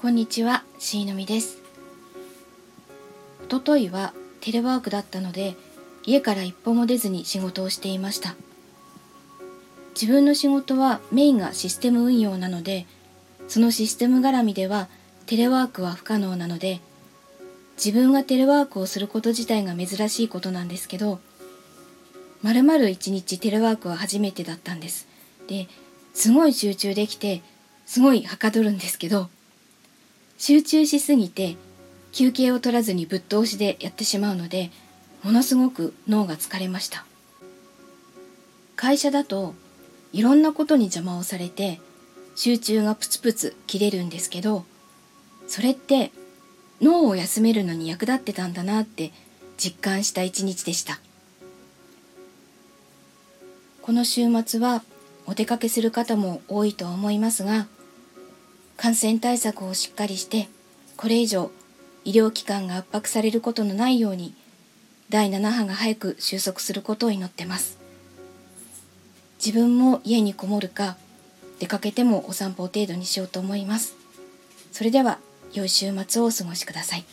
[0.00, 1.58] こんにちは、しいのみです。
[3.44, 5.56] おとといはテレワークだったので、
[6.06, 8.34] 家から一歩も出ずに仕事をしていました。
[9.92, 12.86] 自分の仕事はメインがシステム運用なので、
[13.46, 14.88] そのシステム絡みでは
[15.26, 16.80] テレワークは不可能なので、
[17.76, 21.20] 自分がテレワークをすること自体が珍しいことなんですけど、
[22.40, 25.06] まるまる一日テレワークは初めてだったんです。
[25.46, 25.68] で、
[26.14, 27.42] すごい集中できて、
[27.84, 29.28] すごいはかどるんですけど、
[30.40, 31.56] 集中しすぎて
[32.12, 34.70] 休憩を取らずにぶっ通しでやってしまうので、
[35.22, 37.04] ものすごく脳が疲れました。
[38.74, 39.54] 会社だと
[40.14, 41.78] いろんなことに邪魔をされて
[42.36, 44.64] 集中がプツプツ切れるんですけど、
[45.46, 46.10] それって
[46.80, 49.12] 脳を休めるのに役立ってたんだなって
[49.58, 51.00] 実感した一日でした。
[53.82, 54.82] この週末は
[55.26, 57.66] お出かけする方も多いと思いますが、
[58.90, 60.48] 感染対策をしっかりして、
[60.96, 61.52] これ以上
[62.04, 64.34] 医療機関が圧迫されることのないように、
[65.10, 67.78] 第7波が早く収束することを祈ってます。
[69.38, 70.96] 自分も家にこもるか、
[71.60, 73.94] 出かけてもお散歩程度にしようと思います。
[74.72, 75.20] それでは、
[75.52, 77.04] 良い週末をお過ごしください。